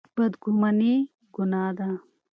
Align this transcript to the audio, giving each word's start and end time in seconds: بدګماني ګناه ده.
بدګماني 0.15 0.93
ګناه 1.35 1.69
ده. 1.77 1.89